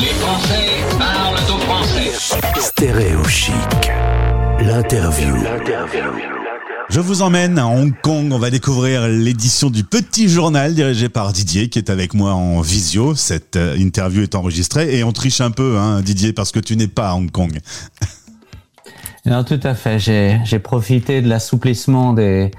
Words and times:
Les 0.00 0.06
Français 0.06 0.68
parlent 0.98 1.34
au 1.34 1.58
français. 1.58 2.12
Stéréo 2.58 3.22
chic. 3.24 3.54
L'interview. 4.60 5.34
Je 6.88 7.00
vous 7.00 7.20
emmène 7.20 7.58
à 7.58 7.66
Hong 7.66 7.92
Kong. 8.00 8.32
On 8.32 8.38
va 8.38 8.50
découvrir 8.50 9.06
l'édition 9.06 9.68
du 9.68 9.84
Petit 9.84 10.30
Journal 10.30 10.74
dirigé 10.74 11.10
par 11.10 11.32
Didier 11.32 11.68
qui 11.68 11.78
est 11.78 11.90
avec 11.90 12.14
moi 12.14 12.32
en 12.32 12.62
visio. 12.62 13.14
Cette 13.14 13.56
euh, 13.56 13.76
interview 13.76 14.22
est 14.22 14.34
enregistrée 14.34 14.96
et 14.96 15.04
on 15.04 15.12
triche 15.12 15.42
un 15.42 15.50
peu, 15.50 15.76
hein, 15.76 16.00
Didier, 16.00 16.32
parce 16.32 16.52
que 16.52 16.60
tu 16.60 16.74
n'es 16.76 16.88
pas 16.88 17.10
à 17.10 17.14
Hong 17.14 17.30
Kong. 17.30 17.58
Non, 19.24 19.44
tout 19.44 19.60
à 19.62 19.74
fait. 19.74 19.98
J'ai, 20.00 20.40
j'ai 20.44 20.58
profité 20.58 21.22
de 21.22 21.28
l'assouplissement 21.28 22.12
des, 22.12 22.50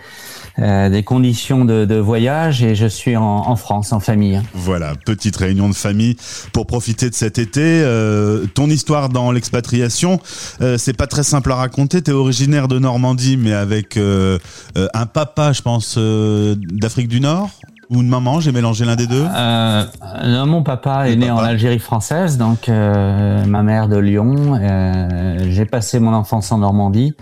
euh, 0.59 0.89
des 0.89 1.03
conditions 1.03 1.65
de, 1.65 1.85
de, 1.85 1.95
voyage 1.95 2.63
et 2.63 2.75
je 2.75 2.85
suis 2.85 3.15
en, 3.15 3.23
en, 3.23 3.55
France 3.55 3.91
en 3.91 3.99
famille. 3.99 4.41
Voilà, 4.53 4.93
petite 5.05 5.35
réunion 5.35 5.69
de 5.69 5.73
famille 5.73 6.15
pour 6.51 6.67
profiter 6.67 7.09
de 7.09 7.15
cet 7.15 7.39
été. 7.39 7.61
Euh, 7.63 8.45
ton 8.53 8.67
histoire 8.69 9.09
dans 9.09 9.31
l'expatriation, 9.31 10.19
euh, 10.61 10.77
c'est 10.77 10.95
pas 10.95 11.07
très 11.07 11.23
simple 11.23 11.51
à 11.51 11.55
raconter. 11.55 12.01
Tu 12.01 12.11
es 12.11 12.13
originaire 12.13 12.67
de 12.67 12.79
Normandie, 12.79 13.37
mais 13.37 13.53
avec 13.53 13.97
euh, 13.97 14.37
euh, 14.77 14.87
un 14.93 15.05
papa, 15.05 15.53
je 15.53 15.61
pense, 15.61 15.97
d'Afrique 15.97 17.07
du 17.07 17.19
Nord 17.19 17.49
ou 17.89 18.01
une 18.01 18.09
maman 18.09 18.39
J'ai 18.39 18.51
mélangé 18.51 18.85
l'un 18.85 18.95
des 18.95 19.07
deux? 19.07 19.25
Euh, 19.35 19.85
non, 20.23 20.45
Mon 20.45 20.63
papa 20.63 21.09
est 21.09 21.15
né 21.15 21.31
en 21.31 21.37
Algérie 21.37 21.79
française, 21.79 22.37
donc 22.37 22.69
euh, 22.69 23.45
ma 23.45 23.63
mère 23.63 23.87
de 23.87 23.97
Lyon. 23.97 24.57
Euh, 24.59 25.37
J'ai 25.49 25.65
passé 25.65 25.99
mon 25.99 26.13
enfance 26.13 26.51
en 26.51 26.59
Normandie 26.59 27.13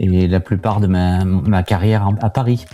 et 0.00 0.26
la 0.26 0.40
plupart 0.40 0.80
de 0.80 0.86
ma, 0.86 1.24
ma 1.24 1.62
carrière 1.62 2.08
à 2.22 2.30
Paris. 2.30 2.64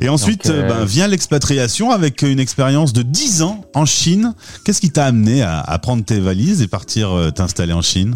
Et 0.00 0.08
ensuite, 0.08 0.46
donc, 0.46 0.56
euh, 0.56 0.68
ben, 0.68 0.84
vient 0.84 1.08
l'expatriation 1.08 1.90
avec 1.90 2.22
une 2.22 2.38
expérience 2.38 2.92
de 2.92 3.02
10 3.02 3.42
ans 3.42 3.62
en 3.74 3.84
Chine. 3.84 4.34
Qu'est-ce 4.64 4.80
qui 4.80 4.90
t'a 4.90 5.04
amené 5.04 5.42
à, 5.42 5.60
à, 5.60 5.78
prendre 5.78 6.04
tes 6.04 6.20
valises 6.20 6.62
et 6.62 6.68
partir 6.68 7.10
euh, 7.10 7.30
t'installer 7.30 7.72
en 7.72 7.82
Chine? 7.82 8.14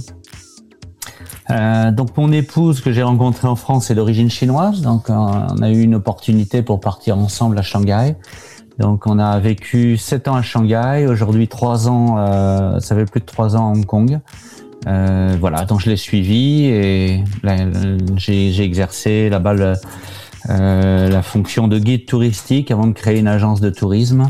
Euh, 1.50 1.90
donc 1.90 2.16
mon 2.16 2.30
épouse 2.30 2.80
que 2.80 2.92
j'ai 2.92 3.02
rencontrée 3.02 3.48
en 3.48 3.56
France 3.56 3.90
est 3.90 3.96
d'origine 3.96 4.30
chinoise, 4.30 4.80
donc 4.80 5.06
on 5.08 5.60
a 5.60 5.70
eu 5.70 5.80
une 5.80 5.96
opportunité 5.96 6.62
pour 6.62 6.78
partir 6.80 7.18
ensemble 7.18 7.58
à 7.58 7.62
Shanghai. 7.62 8.16
Donc 8.78 9.06
on 9.06 9.18
a 9.18 9.38
vécu 9.38 9.96
sept 9.96 10.28
ans 10.28 10.36
à 10.36 10.42
Shanghai, 10.42 11.06
aujourd'hui 11.08 11.48
trois 11.48 11.88
ans, 11.88 12.16
euh, 12.18 12.80
ça 12.80 12.94
fait 12.94 13.04
plus 13.04 13.20
de 13.20 13.26
trois 13.26 13.56
ans 13.56 13.68
à 13.68 13.72
Hong 13.72 13.84
Kong. 13.84 14.20
Euh, 14.86 15.36
voilà, 15.38 15.64
donc 15.64 15.80
je 15.80 15.90
l'ai 15.90 15.96
suivi 15.96 16.66
et 16.66 17.22
j'ai 18.16 18.62
exercé 18.62 19.28
là-bas 19.28 19.54
le, 19.54 19.74
euh, 20.50 21.08
la 21.08 21.22
fonction 21.22 21.68
de 21.68 21.78
guide 21.78 22.06
touristique 22.06 22.70
avant 22.70 22.86
de 22.86 22.92
créer 22.92 23.18
une 23.18 23.28
agence 23.28 23.60
de 23.60 23.70
tourisme. 23.70 24.28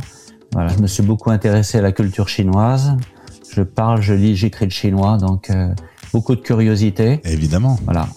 Voilà, 0.52 0.68
je 0.76 0.82
me 0.82 0.86
suis 0.86 1.02
beaucoup 1.02 1.30
intéressé 1.30 1.78
à 1.78 1.82
la 1.82 1.92
culture 1.92 2.28
chinoise. 2.28 2.96
Je 3.50 3.62
parle, 3.62 4.02
je 4.02 4.12
lis, 4.14 4.36
j'écris 4.36 4.66
le 4.66 4.70
chinois, 4.70 5.16
donc 5.16 5.50
euh, 5.50 5.68
beaucoup 6.12 6.34
de 6.34 6.40
curiosité. 6.40 7.20
Évidemment. 7.24 7.78
Voilà. 7.84 8.08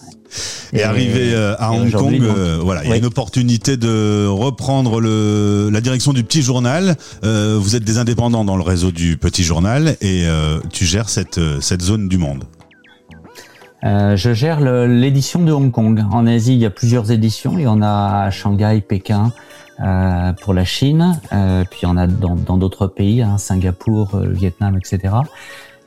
Et, 0.72 0.78
et 0.78 0.82
arrivé 0.82 1.32
euh, 1.34 1.54
à 1.58 1.72
Hong 1.72 1.90
Kong, 1.90 2.20
euh, 2.22 2.58
voilà, 2.62 2.84
il 2.84 2.90
y 2.90 2.92
a 2.92 2.96
une 2.96 3.04
opportunité 3.04 3.76
de 3.76 4.26
reprendre 4.26 5.00
le, 5.00 5.70
la 5.72 5.80
direction 5.80 6.12
du 6.12 6.24
petit 6.24 6.42
journal. 6.42 6.96
Euh, 7.24 7.56
vous 7.60 7.76
êtes 7.76 7.84
des 7.84 7.98
indépendants 7.98 8.44
dans 8.44 8.56
le 8.56 8.62
réseau 8.62 8.90
du 8.90 9.16
petit 9.16 9.44
journal 9.44 9.96
et 10.00 10.24
euh, 10.26 10.58
tu 10.72 10.84
gères 10.84 11.08
cette, 11.08 11.40
cette 11.60 11.82
zone 11.82 12.08
du 12.08 12.18
monde. 12.18 12.44
Euh, 13.84 14.16
je 14.16 14.32
gère 14.32 14.60
l'édition 14.60 15.42
de 15.42 15.52
Hong 15.52 15.70
Kong. 15.70 16.02
En 16.10 16.26
Asie, 16.26 16.54
il 16.54 16.58
y 16.58 16.66
a 16.66 16.70
plusieurs 16.70 17.12
éditions. 17.12 17.52
Il 17.56 17.62
y 17.62 17.66
en 17.66 17.82
a 17.82 18.24
à 18.24 18.30
Shanghai, 18.30 18.80
Pékin, 18.80 19.32
euh, 19.80 20.32
pour 20.42 20.54
la 20.54 20.64
Chine. 20.64 21.20
Euh, 21.32 21.64
puis 21.70 21.80
il 21.82 21.86
y 21.86 21.88
en 21.88 21.96
a 21.96 22.06
dans 22.06 22.56
d'autres 22.56 22.86
pays, 22.86 23.22
hein, 23.22 23.38
Singapour, 23.38 24.16
Vietnam, 24.16 24.76
etc. 24.76 25.14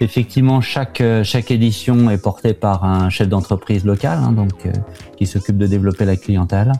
Effectivement, 0.02 0.62
chaque 0.62 1.04
chaque 1.24 1.52
édition 1.52 2.10
est 2.10 2.18
portée 2.18 2.54
par 2.54 2.86
un 2.86 3.10
chef 3.10 3.28
d'entreprise 3.28 3.84
local, 3.84 4.20
hein, 4.22 4.32
donc 4.32 4.66
euh, 4.66 4.72
qui 5.18 5.26
s'occupe 5.26 5.58
de 5.58 5.68
développer 5.68 6.06
la 6.06 6.16
clientèle. 6.16 6.72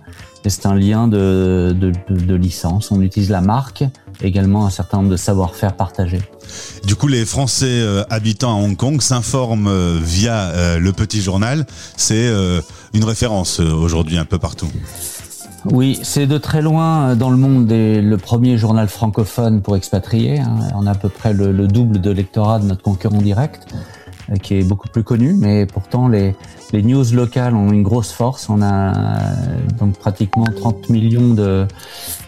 C'est 0.46 0.66
un 0.66 0.76
lien 0.76 1.10
de, 1.10 1.76
de, 1.78 1.92
de, 2.10 2.36
licence. 2.36 2.92
On 2.92 3.02
utilise 3.02 3.30
la 3.30 3.42
marque, 3.42 3.84
également 4.22 4.66
un 4.66 4.70
certain 4.70 4.98
nombre 4.98 5.10
de 5.10 5.18
savoir-faire 5.18 5.76
partagés. 5.76 6.22
Du 6.86 6.96
coup, 6.96 7.08
les 7.08 7.26
Français 7.26 7.66
euh, 7.68 8.04
habitant 8.10 8.58
à 8.58 8.64
Hong 8.64 8.78
Kong 8.78 9.02
s'informent 9.02 9.68
euh, 9.68 10.00
via 10.02 10.78
le 10.80 10.92
petit 10.94 11.22
journal. 11.22 11.68
C'est 11.98 12.32
une 12.94 13.04
référence 13.04 13.60
aujourd'hui 13.60 14.18
un 14.18 14.26
peu 14.26 14.40
partout. 14.40 14.72
Oui, 15.66 16.00
c'est 16.04 16.28
de 16.28 16.38
très 16.38 16.62
loin 16.62 17.16
dans 17.16 17.30
le 17.30 17.38
monde 17.38 17.70
le 17.70 18.16
premier 18.18 18.58
journal 18.58 18.88
francophone 18.88 19.62
pour 19.62 19.76
expatriés. 19.76 20.40
Hein. 20.40 20.60
On 20.76 20.88
a 20.88 20.92
à 20.92 20.96
peu 20.96 21.10
près 21.10 21.34
le, 21.34 21.52
le 21.52 21.68
double 21.68 22.00
de 22.02 22.12
lectorat 22.12 22.60
de 22.60 22.66
notre 22.66 22.82
concurrent 22.82 23.22
direct, 23.22 23.68
euh, 24.32 24.36
qui 24.36 24.56
est 24.56 24.64
beaucoup 24.64 24.88
plus 24.88 25.04
connu, 25.04 25.34
mais 25.34 25.66
pourtant 25.66 26.08
les, 26.08 26.36
news 26.74 27.04
locales 27.14 27.56
ont 27.56 27.72
une 27.72 27.84
grosse 27.84 28.12
force. 28.12 28.50
On 28.50 28.62
a 28.62 28.96
euh, 28.96 29.32
donc 29.80 29.98
pratiquement 29.98 30.46
30 30.46 30.90
millions 30.90 31.34
de, 31.34 31.66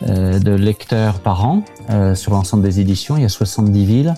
euh, 0.08 0.40
lecteurs 0.58 1.20
par 1.20 1.46
an 1.46 1.64
euh, 1.90 2.16
sur 2.16 2.31
l'ensemble 2.31 2.64
des 2.64 2.80
éditions. 2.80 3.18
Il 3.18 3.24
y 3.24 3.25
a 3.25 3.30
70 3.30 3.86
villes. 3.86 4.14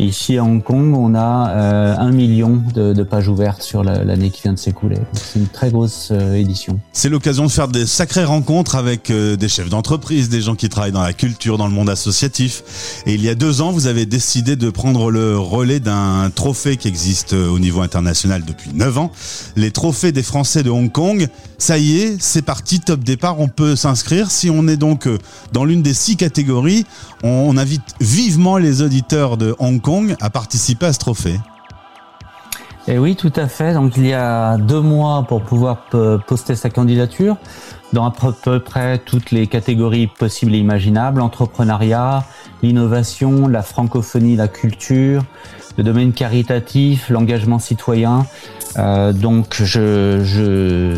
Ici 0.00 0.38
à 0.38 0.44
Hong 0.44 0.62
Kong, 0.62 0.94
on 0.96 1.14
a 1.14 1.50
euh, 1.50 1.94
un 1.98 2.10
million 2.10 2.62
de, 2.74 3.02
pages 3.02 3.28
ouvertes 3.28 3.62
sur 3.62 3.84
l'année 3.84 4.24
la, 4.24 4.28
qui 4.30 4.40
vient 4.42 4.54
de 4.54 4.58
s'écouler. 4.58 4.96
C'est 5.12 5.38
une 5.38 5.46
très 5.46 5.70
grosse 5.70 6.08
euh, 6.10 6.36
édition. 6.36 6.80
C'est 6.94 7.10
l'occasion 7.10 7.44
de 7.44 7.50
faire 7.50 7.68
des 7.68 7.84
sacrées 7.84 8.24
rencontres 8.24 8.76
avec 8.76 9.10
euh, 9.10 9.36
des 9.36 9.48
chefs 9.48 9.68
d'entreprise, 9.68 10.30
des 10.30 10.40
gens 10.40 10.54
qui 10.54 10.70
travaillent 10.70 10.90
dans 10.90 11.02
la 11.02 11.12
culture, 11.12 11.58
dans 11.58 11.66
le 11.66 11.74
monde 11.74 11.90
associatif. 11.90 13.02
Et 13.04 13.12
il 13.12 13.22
y 13.22 13.28
a 13.28 13.34
deux 13.34 13.60
ans, 13.60 13.72
vous 13.72 13.88
avez 13.88 14.06
décidé 14.06 14.56
de 14.56 14.70
prendre 14.70 15.10
le 15.10 15.38
relais 15.38 15.80
d'un 15.80 16.30
trophée 16.34 16.78
qui 16.78 16.88
existe 16.88 17.34
au 17.34 17.58
niveau 17.58 17.82
international 17.82 18.42
depuis 18.46 18.70
neuf 18.72 18.96
ans. 18.96 19.12
Les 19.54 19.70
trophées 19.70 20.12
des 20.12 20.22
Français 20.22 20.62
de 20.62 20.70
Hong 20.70 20.90
Kong. 20.90 21.28
Ça 21.58 21.76
y 21.76 21.98
est, 21.98 22.16
c'est 22.20 22.40
parti, 22.40 22.80
top 22.80 23.00
départ, 23.00 23.38
on 23.38 23.48
peut 23.48 23.76
s'inscrire. 23.76 24.30
Si 24.30 24.48
on 24.48 24.66
est 24.66 24.78
donc 24.78 25.06
dans 25.52 25.66
l'une 25.66 25.82
des 25.82 25.92
six 25.92 26.16
catégories, 26.16 26.86
on 27.22 27.58
invite 27.58 27.82
vivement 28.00 28.56
les 28.56 28.80
auditeurs 28.80 29.36
de 29.36 29.54
Hong 29.58 29.78
Kong 29.78 29.89
à 30.20 30.30
participer 30.30 30.86
à 30.86 30.92
ce 30.92 30.98
trophée. 30.98 31.40
Et 32.86 32.98
oui, 32.98 33.14
tout 33.16 33.32
à 33.36 33.46
fait. 33.46 33.74
Donc 33.74 33.96
il 33.96 34.06
y 34.06 34.12
a 34.12 34.56
deux 34.56 34.80
mois 34.80 35.24
pour 35.28 35.42
pouvoir 35.42 35.84
poster 36.26 36.56
sa 36.56 36.70
candidature 36.70 37.36
dans 37.92 38.06
à 38.06 38.12
peu 38.42 38.60
près 38.60 38.98
toutes 38.98 39.32
les 39.32 39.46
catégories 39.46 40.06
possibles 40.06 40.54
et 40.54 40.58
imaginables 40.58 41.20
entrepreneuriat, 41.20 42.24
l'innovation, 42.62 43.48
la 43.48 43.62
francophonie, 43.62 44.36
la 44.36 44.48
culture, 44.48 45.24
le 45.76 45.84
domaine 45.84 46.12
caritatif, 46.12 47.10
l'engagement 47.10 47.58
citoyen. 47.58 48.26
Euh, 48.78 49.12
donc 49.12 49.60
je 49.62 50.96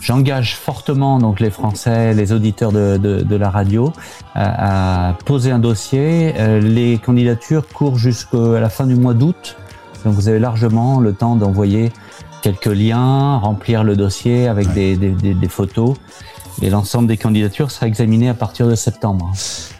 J'engage 0.00 0.56
fortement 0.56 1.18
donc 1.18 1.40
les 1.40 1.50
Français, 1.50 2.14
les 2.14 2.32
auditeurs 2.32 2.72
de, 2.72 2.96
de, 2.96 3.20
de 3.20 3.36
la 3.36 3.50
radio 3.50 3.92
à, 4.34 5.10
à, 5.10 5.12
poser 5.12 5.50
un 5.50 5.58
dossier. 5.58 6.34
Euh, 6.38 6.58
les 6.58 6.98
candidatures 6.98 7.68
courent 7.68 7.98
jusqu'à 7.98 8.60
la 8.60 8.70
fin 8.70 8.86
du 8.86 8.94
mois 8.94 9.12
d'août, 9.12 9.56
donc 10.04 10.14
vous 10.14 10.28
avez 10.28 10.38
largement 10.38 11.00
le 11.00 11.12
temps 11.12 11.36
d'envoyer 11.36 11.92
quelques 12.40 12.66
liens, 12.66 13.36
remplir 13.36 13.84
le 13.84 13.94
dossier 13.94 14.48
avec 14.48 14.68
ouais. 14.68 14.74
des, 14.74 14.96
des, 14.96 15.10
des, 15.10 15.34
des 15.34 15.48
photos 15.48 15.96
et 16.62 16.70
l'ensemble 16.70 17.08
des 17.08 17.16
candidatures 17.16 17.70
sera 17.70 17.86
examiné 17.86 18.28
à 18.28 18.34
partir 18.34 18.68
de 18.68 18.74
septembre. 18.74 19.32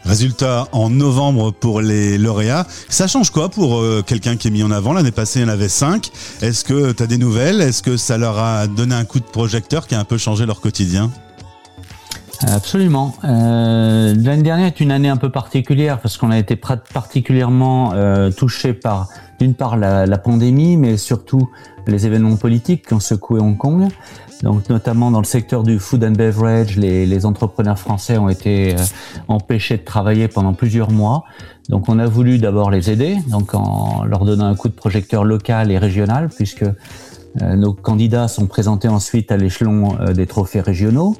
Résultat 0.04 0.68
en 0.72 0.90
novembre 0.90 1.50
pour 1.52 1.80
les 1.80 2.18
lauréats. 2.18 2.66
Ça 2.88 3.06
change 3.06 3.30
quoi 3.30 3.48
pour 3.48 3.78
euh, 3.78 4.02
quelqu'un 4.06 4.36
qui 4.36 4.48
est 4.48 4.50
mis 4.50 4.62
en 4.62 4.70
avant? 4.70 4.92
L'année 4.92 5.10
passée, 5.10 5.40
il 5.40 5.42
y 5.42 5.44
en 5.44 5.48
avait 5.48 5.68
cinq. 5.68 6.10
Est-ce 6.40 6.64
que 6.64 6.92
tu 6.92 7.02
as 7.02 7.06
des 7.06 7.18
nouvelles? 7.18 7.60
Est-ce 7.60 7.82
que 7.82 7.96
ça 7.96 8.18
leur 8.18 8.38
a 8.38 8.66
donné 8.66 8.94
un 8.94 9.04
coup 9.04 9.20
de 9.20 9.24
projecteur 9.24 9.86
qui 9.86 9.94
a 9.94 10.00
un 10.00 10.04
peu 10.04 10.18
changé 10.18 10.46
leur 10.46 10.60
quotidien? 10.60 11.10
Absolument. 12.46 13.14
Euh, 13.24 14.14
L'année 14.16 14.42
dernière 14.42 14.66
est 14.66 14.80
une 14.80 14.92
année 14.92 15.08
un 15.08 15.16
peu 15.16 15.30
particulière 15.30 16.00
parce 16.00 16.16
qu'on 16.16 16.30
a 16.30 16.38
été 16.38 16.56
particulièrement 16.56 17.92
euh, 17.92 18.30
touché 18.30 18.72
par, 18.72 19.08
d'une 19.38 19.54
part, 19.54 19.76
la, 19.76 20.06
la, 20.06 20.18
pandémie, 20.18 20.76
mais 20.76 20.96
surtout 20.96 21.50
les 21.86 22.06
événements 22.06 22.36
politiques 22.36 22.86
qui 22.86 22.94
ont 22.94 23.00
secoué 23.00 23.40
Hong 23.40 23.58
Kong. 23.58 23.88
Donc, 24.42 24.70
notamment 24.70 25.10
dans 25.10 25.18
le 25.18 25.26
secteur 25.26 25.62
du 25.62 25.78
food 25.78 26.02
and 26.02 26.12
beverage, 26.12 26.76
les, 26.76 27.04
les 27.04 27.26
entrepreneurs 27.26 27.78
français 27.78 28.16
ont 28.16 28.30
été 28.30 28.74
euh, 28.74 28.78
empêchés 29.28 29.76
de 29.76 29.84
travailler 29.84 30.28
pendant 30.28 30.54
plusieurs 30.54 30.90
mois. 30.90 31.24
Donc, 31.68 31.88
on 31.88 31.98
a 31.98 32.06
voulu 32.06 32.38
d'abord 32.38 32.70
les 32.70 32.90
aider, 32.90 33.16
donc 33.28 33.54
en 33.54 34.04
leur 34.04 34.24
donnant 34.24 34.46
un 34.46 34.54
coup 34.54 34.68
de 34.68 34.74
projecteur 34.74 35.24
local 35.24 35.70
et 35.70 35.76
régional, 35.76 36.30
puisque 36.34 36.64
nos 37.40 37.72
candidats 37.74 38.28
sont 38.28 38.46
présentés 38.46 38.88
ensuite 38.88 39.30
à 39.30 39.36
l'échelon 39.36 39.96
des 40.12 40.26
trophées 40.26 40.60
régionaux. 40.60 41.16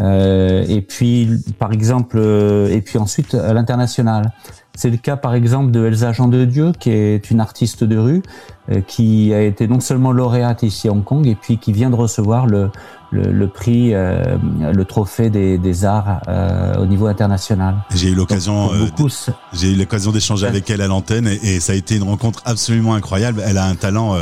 et 0.00 0.84
puis, 0.86 1.30
par 1.58 1.72
exemple, 1.72 2.18
et 2.18 2.80
puis 2.82 2.98
ensuite 2.98 3.34
à 3.34 3.52
l'international. 3.54 4.32
C'est 4.76 4.90
le 4.90 4.96
cas 4.96 5.16
par 5.16 5.34
exemple 5.34 5.70
de 5.70 5.86
Elsa 5.86 6.12
Jean 6.12 6.26
de 6.26 6.44
Dieu, 6.44 6.72
qui 6.78 6.90
est 6.90 7.30
une 7.30 7.38
artiste 7.38 7.84
de 7.84 7.96
rue, 7.96 8.22
euh, 8.70 8.80
qui 8.80 9.32
a 9.32 9.40
été 9.40 9.68
non 9.68 9.78
seulement 9.78 10.10
lauréate 10.10 10.64
ici 10.64 10.88
à 10.88 10.92
Hong 10.92 11.04
Kong, 11.04 11.28
et 11.28 11.36
puis 11.36 11.58
qui 11.58 11.72
vient 11.72 11.90
de 11.90 11.94
recevoir 11.94 12.46
le, 12.46 12.70
le, 13.12 13.46
prix, 13.46 13.94
euh, 13.94 14.36
le 14.60 14.84
trophée 14.84 15.30
des, 15.30 15.58
des 15.58 15.84
arts 15.84 16.22
euh, 16.26 16.74
au 16.82 16.86
niveau 16.86 17.06
international. 17.06 17.76
J'ai 17.94 18.08
eu 18.08 18.14
l'occasion, 18.16 18.70
j'ai 19.52 19.72
eu 19.72 19.76
l'occasion 19.76 20.10
d'échanger 20.10 20.48
avec 20.48 20.68
elle 20.70 20.80
à 20.80 20.88
l'antenne, 20.88 21.28
et, 21.28 21.60
ça 21.60 21.72
a 21.72 21.76
été 21.76 21.94
une 21.94 22.02
rencontre 22.02 22.42
absolument 22.44 22.94
incroyable. 22.94 23.42
Elle 23.46 23.58
a 23.58 23.66
un 23.66 23.76
talent 23.76 24.16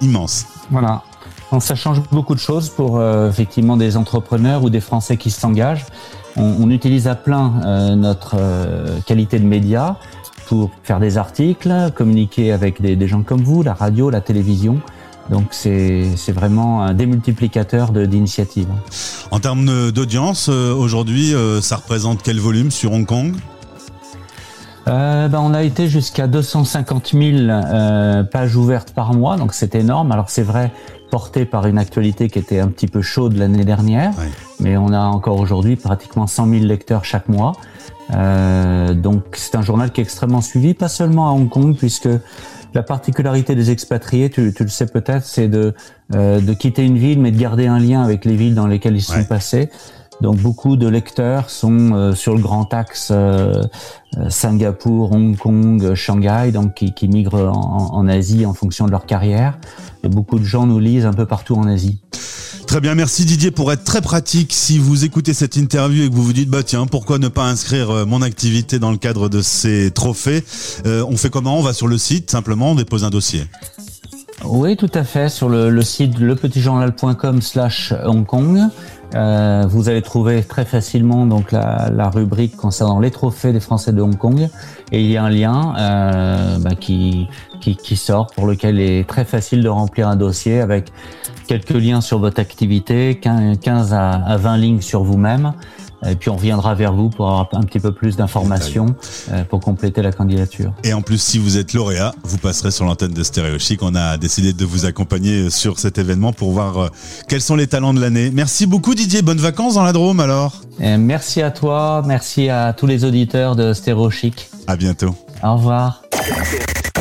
immense. 0.00 0.46
Voilà. 0.70 1.02
Donc 1.50 1.62
ça 1.62 1.74
change 1.74 2.02
beaucoup 2.10 2.34
de 2.34 2.40
choses 2.40 2.68
pour 2.68 3.02
effectivement 3.02 3.78
des 3.78 3.96
entrepreneurs 3.96 4.62
ou 4.62 4.70
des 4.70 4.80
Français 4.80 5.16
qui 5.16 5.30
s'engagent 5.30 5.86
on, 6.38 6.70
utilise 6.70 7.08
à 7.08 7.14
plein 7.14 7.60
euh, 7.64 7.96
notre 7.96 8.36
euh, 8.38 9.00
qualité 9.06 9.38
de 9.38 9.44
média 9.44 9.96
pour 10.46 10.70
faire 10.82 11.00
des 11.00 11.18
articles, 11.18 11.92
communiquer 11.94 12.52
avec 12.52 12.80
des, 12.80 13.08
gens 13.08 13.22
comme 13.22 13.42
vous, 13.42 13.62
la 13.62 13.74
radio, 13.74 14.08
la 14.08 14.22
télévision. 14.22 14.80
Donc 15.30 15.48
c'est 15.50 16.08
vraiment 16.28 16.82
un 16.82 16.94
démultiplicateur 16.94 17.92
d'initiatives. 17.92 18.68
En 19.30 19.40
termes 19.40 19.90
d'audience, 19.90 20.48
euh, 20.48 20.72
aujourd'hui, 20.72 21.34
ça 21.60 21.76
représente 21.76 22.22
quel 22.22 22.40
volume 22.40 22.70
sur 22.70 22.92
Hong 22.92 23.04
Kong? 23.04 23.34
Ben, 24.88 25.40
on 25.40 25.54
a 25.54 25.62
été 25.62 25.88
jusqu'à 25.88 26.26
250 26.26 27.12
000 27.12 28.24
pages 28.30 28.56
ouvertes 28.56 28.92
par 28.92 29.14
mois, 29.14 29.36
donc 29.36 29.54
c'est 29.54 29.74
énorme. 29.74 30.12
Alors 30.12 30.30
c'est 30.30 30.42
vrai, 30.42 30.72
porté 31.10 31.44
par 31.44 31.66
une 31.66 31.78
actualité 31.78 32.28
qui 32.28 32.38
était 32.38 32.60
un 32.60 32.68
petit 32.68 32.86
peu 32.86 33.02
chaude 33.02 33.36
l'année 33.36 33.64
dernière, 33.64 34.12
mais 34.60 34.76
on 34.76 34.92
a 34.92 35.00
encore 35.00 35.40
aujourd'hui 35.40 35.76
pratiquement 35.76 36.26
100 36.26 36.48
000 36.48 36.64
lecteurs 36.64 37.04
chaque 37.04 37.28
mois. 37.28 37.52
Euh, 38.14 38.94
donc 38.94 39.24
c'est 39.32 39.54
un 39.54 39.62
journal 39.62 39.90
qui 39.90 40.00
est 40.00 40.04
extrêmement 40.04 40.40
suivi, 40.40 40.74
pas 40.74 40.88
seulement 40.88 41.28
à 41.28 41.32
Hong 41.32 41.48
Kong, 41.48 41.76
puisque 41.76 42.08
la 42.74 42.82
particularité 42.82 43.54
des 43.54 43.70
expatriés, 43.70 44.30
tu, 44.30 44.52
tu 44.54 44.62
le 44.62 44.68
sais 44.68 44.86
peut-être, 44.86 45.24
c'est 45.24 45.48
de, 45.48 45.74
euh, 46.14 46.40
de 46.40 46.52
quitter 46.52 46.84
une 46.84 46.98
ville, 46.98 47.20
mais 47.20 47.30
de 47.30 47.38
garder 47.38 47.66
un 47.66 47.78
lien 47.78 48.02
avec 48.02 48.24
les 48.24 48.36
villes 48.36 48.54
dans 48.54 48.66
lesquelles 48.66 48.96
ils 48.96 49.02
sont 49.02 49.24
passés. 49.24 49.70
Donc 50.20 50.36
beaucoup 50.38 50.76
de 50.76 50.88
lecteurs 50.88 51.48
sont 51.48 51.92
euh, 51.92 52.14
sur 52.14 52.34
le 52.34 52.40
grand 52.40 52.72
axe 52.74 53.10
euh, 53.12 53.62
euh, 54.16 54.30
Singapour, 54.30 55.12
Hong 55.12 55.36
Kong, 55.36 55.94
Shanghai, 55.94 56.50
donc 56.52 56.74
qui, 56.74 56.92
qui 56.92 57.08
migrent 57.08 57.52
en, 57.52 57.94
en, 57.94 58.08
Asie 58.08 58.44
en 58.44 58.52
fonction 58.52 58.86
de 58.86 58.90
leur 58.90 59.06
carrière. 59.06 59.58
Et 60.02 60.08
beaucoup 60.08 60.38
de 60.38 60.44
gens 60.44 60.66
nous 60.66 60.80
lisent 60.80 61.06
un 61.06 61.12
peu 61.12 61.26
partout 61.26 61.54
en 61.54 61.68
Asie. 61.68 62.00
Très 62.66 62.80
bien, 62.80 62.94
merci 62.94 63.24
Didier 63.24 63.50
pour 63.50 63.72
être 63.72 63.84
très 63.84 64.02
pratique. 64.02 64.52
Si 64.52 64.78
vous 64.78 65.04
écoutez 65.04 65.32
cette 65.32 65.56
interview 65.56 66.04
et 66.04 66.10
que 66.10 66.14
vous 66.14 66.22
vous 66.22 66.34
dites 66.34 66.50
bah 66.50 66.62
tiens 66.62 66.84
pourquoi 66.86 67.18
ne 67.18 67.28
pas 67.28 67.44
inscrire 67.44 68.06
mon 68.06 68.20
activité 68.20 68.78
dans 68.78 68.90
le 68.90 68.98
cadre 68.98 69.30
de 69.30 69.40
ces 69.40 69.90
trophées, 69.90 70.44
on 70.84 71.16
fait 71.16 71.30
comment? 71.30 71.58
On 71.58 71.62
va 71.62 71.72
sur 71.72 71.86
le 71.86 71.96
site 71.96 72.30
simplement, 72.30 72.72
on 72.72 72.74
dépose 72.74 73.04
un 73.04 73.10
dossier. 73.10 73.46
Oui, 74.44 74.76
tout 74.76 74.90
à 74.94 75.02
fait. 75.02 75.28
Sur 75.28 75.48
le, 75.48 75.70
le 75.70 75.82
site 75.82 76.18
lepetitjournal.com/slash 76.18 77.94
Hong 78.04 78.24
Kong, 78.26 78.60
euh, 79.14 79.64
vous 79.68 79.88
allez 79.88 80.02
trouver 80.02 80.42
très 80.42 80.64
facilement 80.64 81.24
donc 81.26 81.52
la, 81.52 82.10
rubrique 82.10 82.56
concernant 82.56 83.00
les 83.00 83.10
trophées 83.10 83.52
des 83.52 83.60
Français 83.60 83.92
de 83.92 84.02
Hong 84.02 84.16
Kong. 84.16 84.48
Et 84.92 85.00
il 85.00 85.10
y 85.10 85.16
a 85.16 85.24
un 85.24 85.30
lien 85.30 85.74
euh, 85.78 86.58
bah, 86.58 86.74
qui, 86.78 87.28
qui, 87.60 87.76
qui, 87.76 87.96
sort 87.96 88.26
pour 88.28 88.46
lequel 88.46 88.76
il 88.76 88.90
est 88.90 89.08
très 89.08 89.24
facile 89.24 89.62
de 89.62 89.68
remplir 89.68 90.08
un 90.08 90.16
dossier 90.16 90.60
avec 90.60 90.92
quelques 91.46 91.70
liens 91.70 92.00
sur 92.00 92.18
votre 92.18 92.40
activité, 92.40 93.18
15 93.20 93.92
à, 93.92 94.10
à 94.10 94.36
20 94.36 94.56
lignes 94.58 94.80
sur 94.80 95.02
vous-même 95.02 95.52
et 96.06 96.14
puis 96.14 96.30
on 96.30 96.36
reviendra 96.36 96.74
vers 96.74 96.92
vous 96.92 97.10
pour 97.10 97.28
avoir 97.28 97.48
un 97.52 97.62
petit 97.62 97.80
peu 97.80 97.92
plus 97.92 98.16
d'informations 98.16 98.86
euh, 99.30 99.44
pour 99.44 99.60
compléter 99.60 100.02
la 100.02 100.12
candidature. 100.12 100.72
Et 100.84 100.92
en 100.92 101.02
plus, 101.02 101.20
si 101.20 101.38
vous 101.38 101.56
êtes 101.58 101.72
lauréat, 101.72 102.14
vous 102.24 102.38
passerez 102.38 102.70
sur 102.70 102.84
l'antenne 102.84 103.12
de 103.12 103.22
Stéréo 103.22 103.58
Chic. 103.58 103.82
On 103.82 103.94
a 103.94 104.16
décidé 104.16 104.52
de 104.52 104.64
vous 104.64 104.86
accompagner 104.86 105.50
sur 105.50 105.78
cet 105.78 105.98
événement 105.98 106.32
pour 106.32 106.52
voir 106.52 106.78
euh, 106.78 106.88
quels 107.28 107.42
sont 107.42 107.56
les 107.56 107.66
talents 107.66 107.94
de 107.94 108.00
l'année. 108.00 108.30
Merci 108.32 108.66
beaucoup 108.66 108.94
Didier. 108.94 109.22
Bonnes 109.22 109.38
vacances 109.38 109.74
dans 109.74 109.84
la 109.84 109.92
Drôme 109.92 110.20
alors. 110.20 110.62
merci 110.78 111.42
à 111.42 111.50
toi. 111.50 112.02
Merci 112.06 112.48
à 112.48 112.72
tous 112.72 112.86
les 112.86 113.04
auditeurs 113.04 113.56
de 113.56 113.72
Stéréo 113.72 114.10
Chic. 114.10 114.50
À 114.66 114.76
bientôt. 114.76 115.14
Au 115.42 115.54
revoir. 115.54 116.02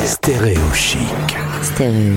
Stéréo 0.06 0.62
Chic. 0.74 1.00
Stéréo. 1.62 2.16